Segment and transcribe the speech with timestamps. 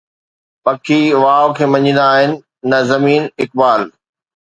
[0.63, 2.31] پکي واءُ کي مڃيندا آهن،
[2.69, 3.81] نه زمين، اقبال